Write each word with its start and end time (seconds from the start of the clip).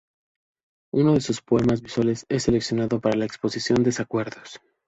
Uno 0.95 1.13
de 1.13 1.21
sus 1.21 1.43
poemas 1.43 1.83
visuales 1.83 2.25
es 2.27 2.41
seleccionado 2.41 2.99
para 2.99 3.17
la 3.17 3.25
exposición 3.25 3.83
Desacuerdos. 3.83 4.59